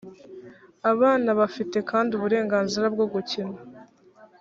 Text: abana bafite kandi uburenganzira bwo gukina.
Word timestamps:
abana 0.91 1.29
bafite 1.39 1.77
kandi 1.89 2.11
uburenganzira 2.17 2.85
bwo 2.93 3.05
gukina. 3.13 3.57